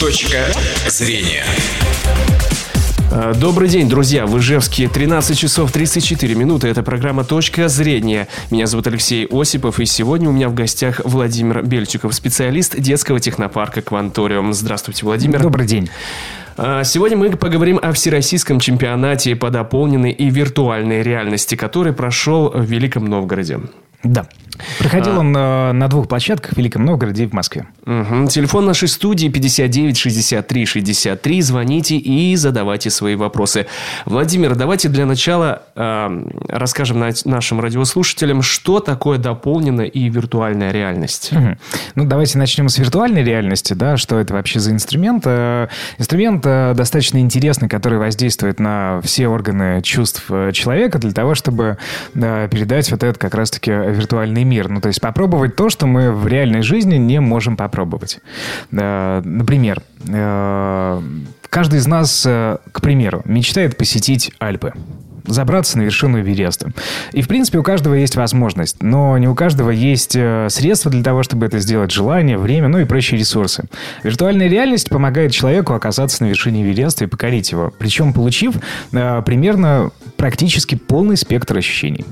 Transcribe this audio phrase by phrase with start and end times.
[0.00, 0.44] Точка
[0.88, 1.44] зрения.
[3.10, 4.26] Э, Добрый день, друзья.
[4.26, 6.68] В Ижевске 13 часов 34 минуты.
[6.68, 8.28] Это программа «Точка зрения».
[8.50, 13.80] Меня зовут Алексей Осипов, и сегодня у меня в гостях Владимир Бельчиков, специалист детского технопарка
[13.80, 14.52] «Кванториум».
[14.52, 15.40] Здравствуйте, Владимир.
[15.40, 15.88] Добрый день.
[16.58, 22.64] А, Сегодня мы поговорим о всероссийском чемпионате по дополненной и виртуальной реальности, который прошел в
[22.64, 23.60] Великом Новгороде.
[24.02, 24.26] Да.
[24.78, 27.66] Проходил он э, на двух площадках в Великом Новгороде и в Москве.
[27.84, 28.26] Мгм.
[28.28, 31.42] Телефон нашей студии 59 63 63.
[31.42, 33.66] Звоните и задавайте свои вопросы.
[34.06, 41.32] Владимир, давайте для начала э, расскажем на- нашим радиослушателям, что такое дополненная и виртуальная реальность.
[41.32, 41.58] Мгм.
[41.94, 45.24] Ну, давайте начнем с виртуальной реальности, да, что это вообще за инструмент.
[45.26, 51.34] Э, Инструмент э, достаточно интересный, который воздействует на все органы чувств э, человека для того,
[51.34, 51.76] чтобы
[52.14, 54.68] э, передать вот этот как раз-таки виртуальный мир.
[54.68, 58.20] Ну, то есть попробовать то, что мы в реальной жизни не можем попробовать.
[58.72, 61.02] Э, Например, э,
[61.48, 64.72] каждый из нас, э, к примеру, мечтает посетить Альпы
[65.26, 66.70] забраться на вершину Эвереста.
[67.12, 71.24] И, в принципе, у каждого есть возможность, но не у каждого есть средства для того,
[71.24, 73.64] чтобы это сделать, желание, время, ну и прочие ресурсы.
[74.04, 78.54] Виртуальная реальность помогает человеку оказаться на вершине Эвереста и покорить его, причем получив
[78.92, 82.04] э, примерно практически полный спектр ощущений.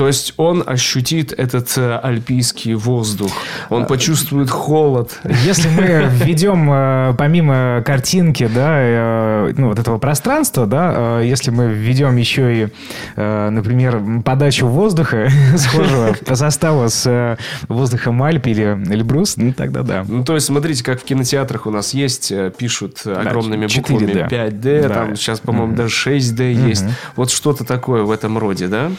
[0.00, 3.30] То есть он ощутит этот э, альпийский воздух,
[3.68, 5.20] он почувствует холод.
[5.44, 11.66] Если мы введем э, помимо картинки, да, э, ну, вот этого пространства, да, если мы
[11.66, 12.68] введем еще и,
[13.16, 17.36] например, подачу воздуха, схожего по составу с
[17.68, 20.06] воздухом Альп или Эльбрус, ну, тогда да.
[20.08, 23.76] Ну, то есть, смотрите, как в кинотеатрах у нас есть, пишут огромными 4D.
[23.76, 24.94] буквами 5D, Да.
[24.94, 26.86] там сейчас, по-моему, даже 6D есть.
[27.16, 28.90] Вот что-то такое в этом роде, да?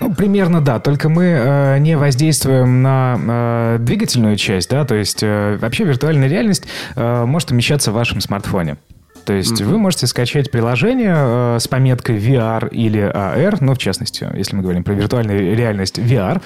[0.00, 5.22] Ну, примерно да, только мы э, не воздействуем на э, двигательную часть, да, то есть
[5.22, 6.64] э, вообще виртуальная реальность
[6.96, 8.76] э, может умещаться в вашем смартфоне.
[9.24, 14.26] То есть вы можете скачать приложение э, с пометкой VR или AR, ну, в частности,
[14.34, 16.40] если мы говорим про виртуальную реальность VR,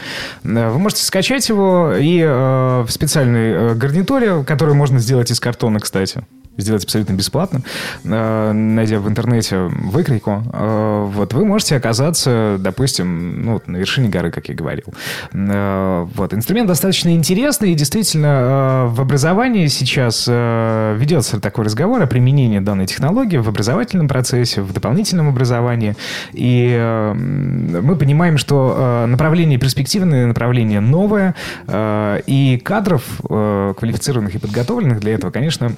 [0.45, 5.41] э, вы можете скачать его и э, в специальной э, гарнитуре, которую можно сделать из
[5.41, 6.25] картона, кстати,
[6.57, 7.63] сделать абсолютно бесплатно,
[8.05, 14.31] э, найдя в интернете выкройку, э, вот вы можете оказаться, допустим, ну, на вершине горы,
[14.31, 14.87] как я говорил.
[15.33, 16.35] Э, Вот.
[16.35, 23.37] Инструмент достаточно интересный, и действительно в образовании сейчас ведется такой разговор о применении данной технологии
[23.37, 25.97] в образовательном процессе, в дополнительном образовании.
[26.33, 31.35] И мы понимаем, что направление перспективное, направление новое,
[31.73, 35.73] и кадров квалифицированных и подготовленных для этого, конечно,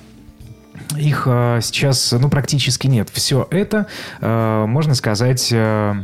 [0.96, 3.08] их э, сейчас, ну, практически нет.
[3.12, 3.86] Все это,
[4.20, 5.94] э, можно сказать, э,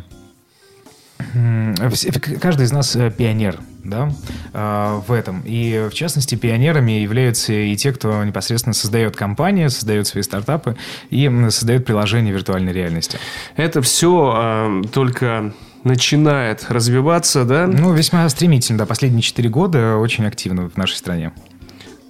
[2.40, 4.10] каждый из нас э, пионер, да,
[4.52, 5.42] э, в этом.
[5.44, 10.76] И, в частности, пионерами являются и те, кто непосредственно создает компании, создает свои стартапы
[11.10, 13.18] и создает приложения виртуальной реальности.
[13.56, 15.52] Это все только
[15.84, 17.66] начинает развиваться, да?
[17.66, 21.32] Ну, весьма стремительно, да, последние четыре года очень активно в нашей стране.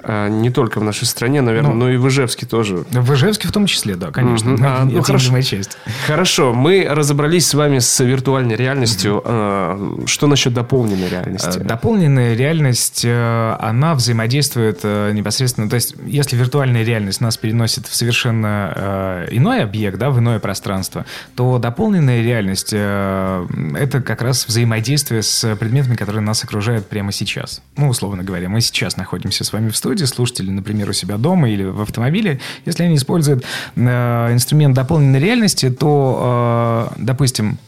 [0.04, 1.76] А, Не только в нашей стране, наверное, Ну.
[1.76, 2.84] но и в Ижевске тоже.
[2.90, 4.50] В Ижевске в том числе, да, конечно.
[4.52, 4.64] Мгм.
[4.64, 5.32] А, ну, хорошо.
[5.32, 5.78] Неотъемлемая часть.
[6.06, 9.22] Хорошо, мы разобрались с вами с виртуальной реальностью.
[9.24, 11.58] А, Что насчет дополненной реальности?
[11.58, 17.86] Э, Дополненная реальность, э, она взаимодействует э, непосредственно, то есть если виртуальная реальность нас переносит
[17.86, 21.04] в совершенно э, иной объект, да, в иное пространство,
[21.36, 27.62] то дополненная реальность это как раз взаимодействие с предметами, которые нас окружают прямо сейчас.
[27.76, 31.50] Ну, условно говоря, мы сейчас находимся с вами в студии, слушатели, например, у себя дома
[31.50, 32.40] или в автомобиле.
[32.64, 33.44] Если они используют
[33.76, 37.58] э, инструмент дополненной реальности, то, э, допустим,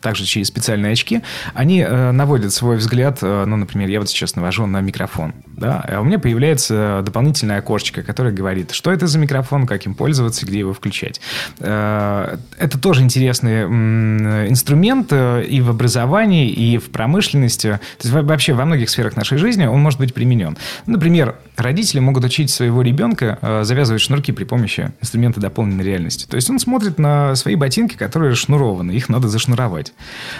[0.00, 1.22] также через специальные очки,
[1.54, 5.84] они э, наводят свой взгляд, э, ну, например, я вот сейчас навожу на микрофон, да,
[5.88, 10.46] а у меня появляется дополнительное окошечко, которое говорит, что это за микрофон, как им пользоваться,
[10.46, 11.20] где его включать.
[11.58, 18.14] Э, это тоже интересный м, инструмент э, и в образовании, и в промышленности, то есть
[18.14, 20.56] во- вообще во многих сферах нашей жизни он может быть применен.
[20.86, 26.26] Например, родители могут учить своего ребенка э, завязывать шнурки при помощи инструмента дополненной реальности.
[26.26, 29.87] То есть он смотрит на свои ботинки, которые шнурованы, их надо зашнуровать.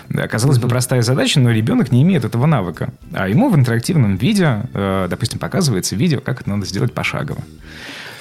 [0.08, 2.92] Да, казалось бы, простая задача, но ребенок не имеет этого навыка.
[3.12, 7.42] А ему в интерактивном виде, э, допустим, показывается видео, как это надо сделать пошагово.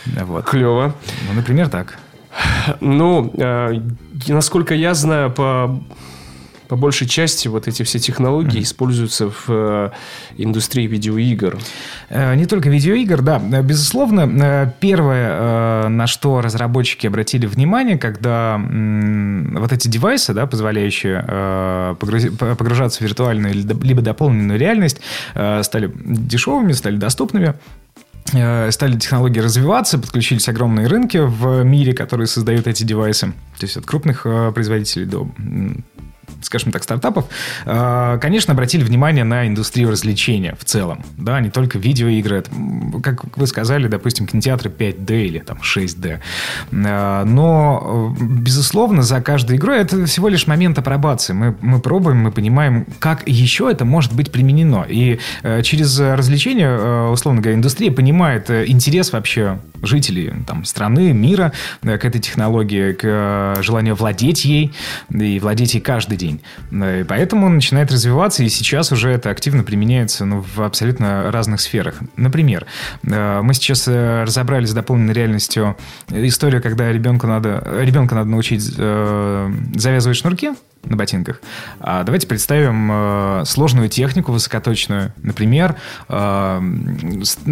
[0.06, 0.46] Вот.
[0.46, 0.96] Клево.
[1.28, 1.98] Ну, например, так.
[2.80, 3.82] Ну, э,
[4.28, 5.84] насколько я знаю, по
[6.68, 9.90] по большей части вот эти все технологии используются в э,
[10.38, 11.58] индустрии видеоигр.
[12.10, 13.40] Э, Не только видеоигр, да.
[13.40, 21.24] Безусловно, э, первое, э, на что разработчики обратили внимание, когда вот эти девайсы, да, позволяющие
[21.98, 27.54] погружаться в виртуальную либо дополненную реальность, стали дешевыми, стали доступными,
[28.26, 33.28] стали технологии развиваться, подключились огромные рынки в мире, которые создают эти девайсы.
[33.60, 35.28] То есть от крупных производителей до
[36.42, 37.26] скажем так, стартапов,
[37.66, 41.04] э, конечно, обратили внимание на индустрию развлечения в целом.
[41.18, 42.38] Да, не только видеоигры.
[42.38, 42.52] Это,
[43.02, 46.20] как вы сказали, допустим, кинотеатры 5D или там 6D.
[46.72, 51.34] Э, но, э, безусловно, за каждой игрой это всего лишь момент апробации.
[51.34, 54.86] Мы, мы пробуем, мы понимаем, как еще это может быть применено.
[54.88, 55.20] И
[55.64, 61.52] через развлечения, условно говоря, индустрия понимает интерес вообще жителей там, страны, мира
[61.82, 64.74] к этой технологии, к желанию владеть ей
[65.10, 66.27] и владеть ей каждый день.
[66.72, 71.62] И поэтому он начинает развиваться, и сейчас уже это активно применяется ну, в абсолютно разных
[71.62, 72.00] сферах.
[72.16, 72.66] Например,
[73.04, 75.78] э, мы сейчас э, разобрали с дополненной реальностью
[76.10, 80.52] историю, когда ребенку надо, ребенка надо научить э, завязывать шнурки,
[80.90, 81.42] на ботинках.
[81.80, 85.76] А давайте представим э, сложную технику высокоточную, например,
[86.10, 86.62] э,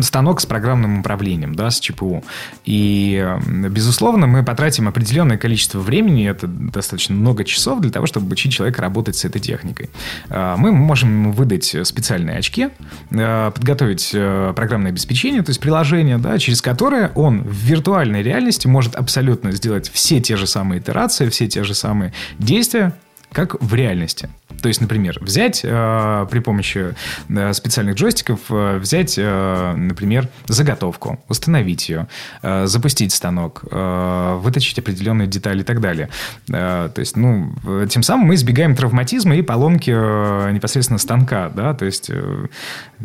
[0.02, 2.24] станок с программным управлением, да, с ЧПУ.
[2.64, 8.28] И, э, безусловно, мы потратим определенное количество времени, это достаточно много часов для того, чтобы
[8.28, 9.90] обучить человека работать с этой техникой.
[10.30, 12.70] Э, мы можем выдать специальные очки,
[13.12, 18.68] э, подготовить э, программное обеспечение, то есть приложение, да, через которое он в виртуальной реальности
[18.68, 22.94] может абсолютно сделать все те же самые итерации, все те же самые действия,
[23.36, 24.30] как в реальности.
[24.62, 26.96] То есть, например, взять э, при помощи
[27.28, 32.08] э, специальных джойстиков, э, взять, э, например, заготовку, установить ее,
[32.42, 36.10] э, запустить станок, э, вытащить определенные детали и так далее.
[36.48, 37.54] Э, то есть, ну,
[37.90, 42.48] тем самым мы избегаем травматизма и поломки э, непосредственно станка, да, то есть э,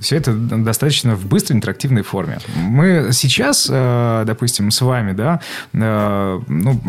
[0.00, 2.38] все это достаточно в быстрой интерактивной форме.
[2.54, 5.40] Мы сейчас, э, допустим, с вами, да,
[5.72, 6.80] э, ну,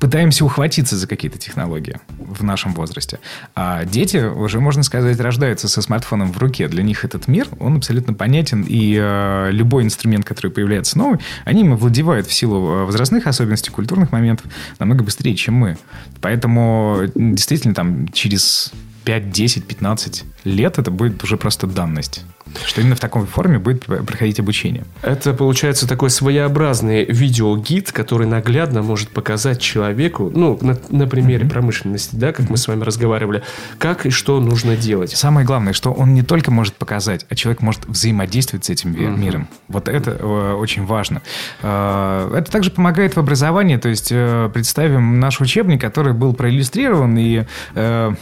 [0.00, 3.18] пытаемся ухватиться за какие-то технологии в нашем возрасте.
[3.56, 6.68] А дети уже, можно сказать, рождаются со смартфоном в руке.
[6.68, 11.62] Для них этот мир, он абсолютно понятен, и э, любой инструмент, который появляется новый, они
[11.62, 14.46] им овладевают в силу э, возрастных особенностей, культурных моментов
[14.78, 15.76] намного быстрее, чем мы.
[16.20, 18.72] Поэтому действительно там через
[19.04, 22.24] 5, 10, 15 лет это будет уже просто данность.
[22.64, 24.84] Что именно в такой форме будет проходить обучение.
[25.02, 31.50] Это получается такой своеобразный видеогид, который наглядно может показать человеку, ну, на, на примере mm-hmm.
[31.50, 32.50] промышленности, да, как mm-hmm.
[32.50, 33.42] мы с вами разговаривали,
[33.78, 35.10] как и что нужно делать.
[35.10, 39.18] Самое главное, что он не только может показать, а человек может взаимодействовать с этим mm-hmm.
[39.18, 39.48] миром.
[39.68, 41.22] Вот это э, очень важно.
[41.62, 43.76] Э, это также помогает в образовании.
[43.76, 47.44] То есть э, представим наш учебник, который был проиллюстрирован, и
[47.74, 48.14] э,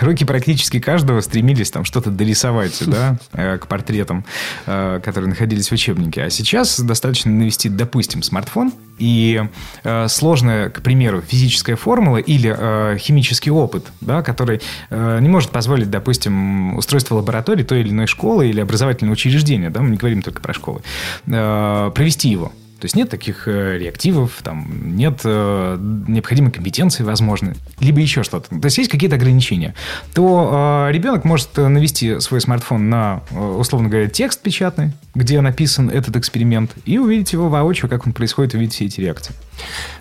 [0.00, 4.24] руки практически каждого стремились там что-то дорисовать, да, э, к портретам,
[4.66, 6.22] э, которые находились в учебнике.
[6.22, 9.42] А сейчас достаточно навести, допустим, смартфон, и
[9.84, 15.50] э, сложная, к примеру, физическая формула или э, химический опыт, да, который э, не может
[15.50, 20.22] позволить, допустим, устройство лаборатории той или иной школы или образовательного учреждения, да, мы не говорим
[20.22, 20.80] только про школы,
[21.26, 22.52] э, провести его.
[22.78, 28.48] То есть нет таких э, реактивов, там, нет э, необходимой компетенции, возможно, либо еще что-то.
[28.60, 29.74] То есть есть какие-то ограничения.
[30.12, 36.16] То э, ребенок может навести свой смартфон на, условно говоря, текст печатный, где написан этот
[36.16, 39.34] эксперимент, и увидеть его воочию, как он происходит, увидеть все эти реакции.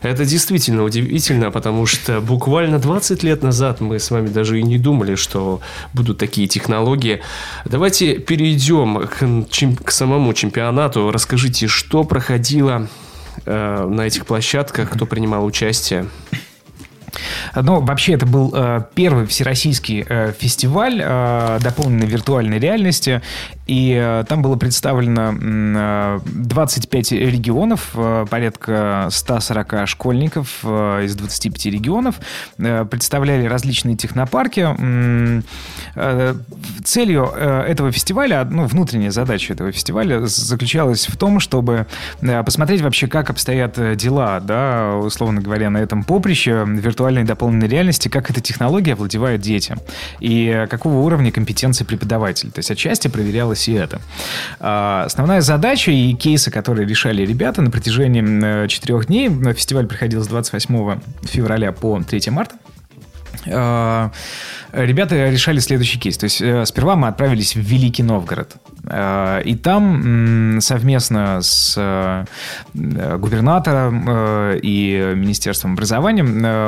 [0.02, 4.78] Это действительно удивительно, потому что буквально 20 лет назад мы с вами даже и не
[4.78, 5.62] думали, что
[5.94, 7.22] будут такие технологии.
[7.66, 11.12] Давайте перейдем к, к самому чемпионату.
[11.12, 12.88] Расскажите, что проходило
[13.46, 16.08] э, на этих площадках, кто принимал участие?
[17.56, 23.22] Ну, вообще, это был э, первый всероссийский э, фестиваль э, дополненной виртуальной реальности.
[23.68, 31.66] И э, там было представлено э, 25 регионов, э, порядка 140 школьников э, из 25
[31.68, 32.16] регионов.
[32.60, 34.68] Э, представляли различные технопарки.
[35.96, 36.36] Э,
[36.84, 41.88] целью э, этого фестиваля, ну, внутренняя задача этого фестиваля заключалась в том, чтобы
[42.22, 47.68] э, посмотреть вообще, как обстоят э, дела, да, условно говоря, на этом поприще виртуальной дополненной
[47.68, 49.80] реальности, как эта технология овладевает детям
[50.20, 52.52] и какого уровня компетенции преподавателя.
[52.52, 53.08] То есть отчасти
[53.56, 54.02] проверялось и это.
[54.60, 60.28] А, основная задача и кейсы, которые решали ребята на протяжении четырех дней, фестиваль проходил с
[60.28, 62.56] 28 февраля по 3 марта,
[63.48, 64.12] а,
[64.72, 66.18] ребята решали следующий кейс.
[66.18, 68.56] То есть э, сперва мы отправились в Великий Новгород.
[68.88, 72.26] Э, и там совместно с э,
[72.74, 74.06] губернатором
[74.62, 76.24] и Министерством образования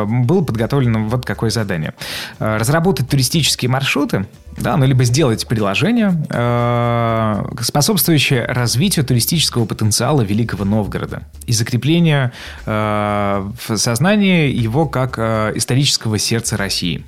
[0.05, 1.93] было подготовлено вот какое задание.
[2.39, 4.25] Разработать туристические маршруты,
[4.57, 6.11] да, ну, либо сделать приложение,
[7.61, 12.31] способствующее развитию туристического потенциала Великого Новгорода и закрепление
[12.65, 17.03] в сознании его как исторического сердца России.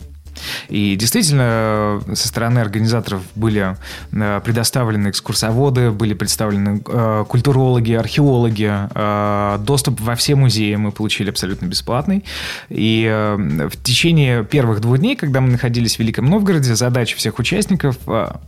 [0.70, 3.76] И действительно, со стороны организаторов были
[4.12, 8.72] э, предоставлены экскурсоводы, были представлены э, культурологи, археологи.
[8.94, 12.24] Э, доступ во все музеи мы получили абсолютно бесплатный.
[12.70, 17.98] И в течение первых двух дней, когда мы находились в Великом Новгороде, задача всех участников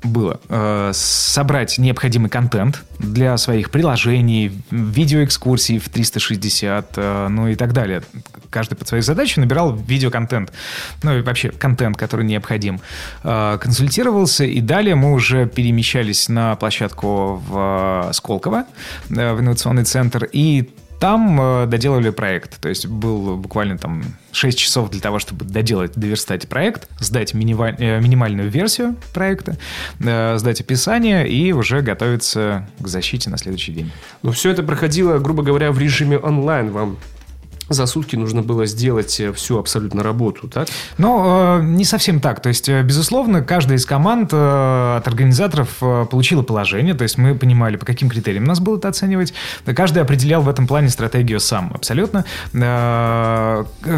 [0.03, 0.39] была
[0.93, 6.97] собрать необходимый контент для своих приложений, видеоэкскурсий в 360,
[7.29, 8.03] ну и так далее.
[8.49, 10.51] Каждый под своей задачей набирал видеоконтент.
[11.03, 12.79] Ну и вообще контент, который необходим.
[13.23, 18.65] Э, консультировался, и далее мы уже перемещались на площадку в Сколково,
[19.09, 20.69] э, в инновационный центр, и
[20.99, 22.59] там э, доделали проект.
[22.61, 27.75] То есть был буквально там 6 часов для того, чтобы доделать, доверстать проект, сдать минималь,
[27.79, 29.57] минимальную версию проекта,
[29.99, 33.91] сдать описание и уже готовиться к защите на следующий день.
[34.21, 36.69] Но все это проходило, грубо говоря, в режиме онлайн.
[36.69, 36.97] Вам
[37.73, 40.67] за сутки нужно было сделать э, всю абсолютно работу, так?
[40.97, 42.41] Ну, не совсем так.
[42.41, 45.77] То есть, э, безусловно, каждая из команд от организаторов
[46.09, 49.33] получила положение, то есть мы понимали, по каким критериям нас было это оценивать.
[49.75, 52.25] Каждый определял в этом плане стратегию сам, абсолютно.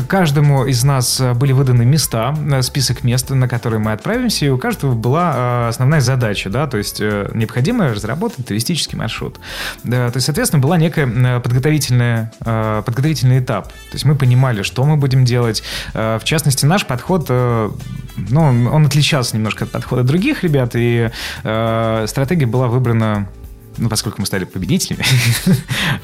[0.08, 4.94] Каждому из нас были выданы места, список мест, на которые мы отправимся, и у каждого
[4.94, 9.39] была основная задача, да, то есть необходимо разработать туристический маршрут.
[9.84, 13.74] То есть, соответственно, была некая подготовительная, подготовительный этап этап.
[13.74, 15.63] То есть мы понимали, что мы будем делать.
[15.93, 17.70] Э, в частности, наш подход, э,
[18.17, 21.10] ну, он отличался немножко от подхода других ребят, и
[21.43, 23.27] э, стратегия была выбрана
[23.77, 25.03] ну, поскольку мы стали победителями,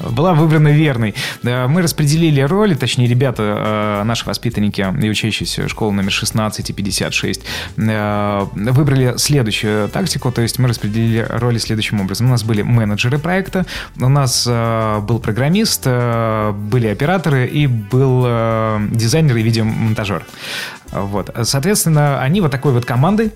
[0.00, 1.14] была выбрана верной.
[1.42, 7.42] Мы распределили роли, точнее, ребята, э, наши воспитанники и учащиеся школы номер 16 и 56,
[7.76, 12.26] э, выбрали следующую тактику, то есть мы распределили роли следующим образом.
[12.26, 13.66] У нас были менеджеры проекта,
[13.98, 18.22] у нас э, был программист, были операторы и был
[18.90, 20.24] дизайнер и видеомонтажер.
[20.92, 21.34] Вот.
[21.42, 23.32] Соответственно, они вот такой вот командой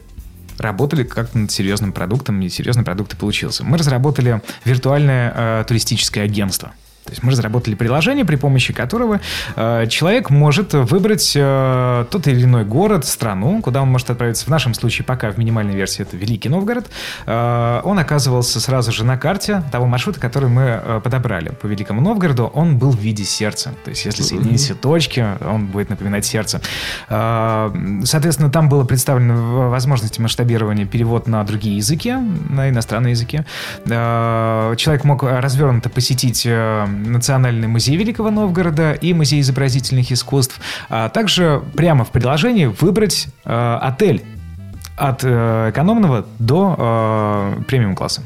[0.59, 3.65] работали как над серьезным продуктом, и серьезный продукт и получился.
[3.65, 6.73] Мы разработали виртуальное э, туристическое агентство–
[7.05, 9.21] то есть мы разработали приложение, при помощи которого
[9.57, 14.47] э, человек может выбрать э, тот или иной город, страну, куда он может отправиться.
[14.47, 16.87] В нашем случае пока в минимальной версии это Великий Новгород.
[17.27, 21.51] Э, он оказывался сразу же на карте того маршрута, который мы э, подобрали.
[21.51, 23.75] По Великому Новгороду он был в виде сердца.
[23.85, 26.63] То есть если соединить все точки, он будет напоминать сердце.
[27.11, 27.71] Э,
[28.05, 32.15] соответственно, там было представлено возможности масштабирования перевод на другие языки,
[32.49, 33.43] на иностранные языки.
[33.85, 41.09] Э, человек мог развернуто посетить э, Национальный музей Великого Новгорода и Музей изобразительных искусств, а
[41.09, 44.25] также прямо в приложении выбрать э, отель
[44.97, 48.23] от э, экономного до э, премиум класса.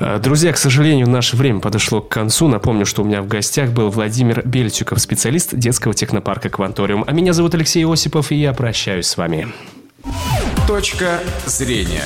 [0.00, 2.48] Э, друзья, к сожалению, наше время подошло к концу.
[2.48, 7.04] Напомню, что у меня в гостях был Владимир Бельчиков, специалист детского технопарка «Кванториум».
[7.06, 9.48] А меня зовут Алексей Осипов, и я прощаюсь с вами.
[10.66, 12.04] Точка зрения.